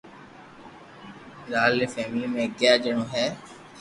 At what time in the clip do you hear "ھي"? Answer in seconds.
3.13-3.25